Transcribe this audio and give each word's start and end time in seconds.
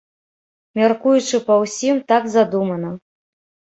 Мяркуючы 0.79 1.41
па 1.49 1.55
ўсім, 1.65 1.95
так 2.13 2.23
задумана. 2.37 2.89